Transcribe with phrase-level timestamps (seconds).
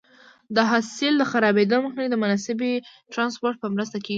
[0.55, 2.71] د حاصل د خرابېدو مخنیوی د مناسبې
[3.13, 4.09] ټرانسپورټ په مرسته کېږي.